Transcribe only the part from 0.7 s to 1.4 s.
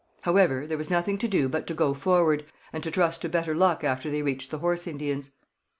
was nothing to